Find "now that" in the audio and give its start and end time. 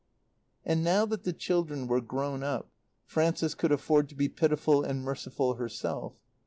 0.83-1.25